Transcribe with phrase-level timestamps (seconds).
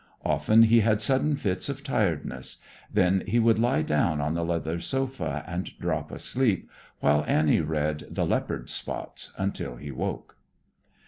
[0.25, 2.57] Often he had sudden fits of tiredness;
[2.91, 6.67] then he would lie down on the leather sofa and drop asleep,
[7.01, 10.37] while Annie read "The Leopard's Spots" until he awoke.